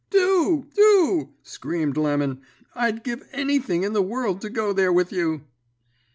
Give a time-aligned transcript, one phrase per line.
[0.09, 2.41] "'Do, do!' screamed Lemon.
[2.73, 5.41] 'I'd give anything in the world to go there with you!'